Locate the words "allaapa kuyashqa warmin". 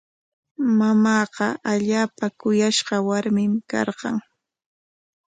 1.71-3.53